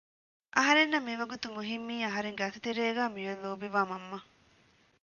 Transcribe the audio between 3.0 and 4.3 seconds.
މިއޮތް ލޯބިވާ މަންމަ